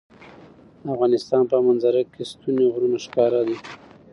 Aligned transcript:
د 0.83 0.85
افغانستان 0.95 1.41
په 1.51 1.55
منظره 1.65 2.01
کې 2.13 2.23
ستوني 2.31 2.65
غرونه 2.73 2.97
ښکاره 3.05 3.41
ده. 3.47 3.57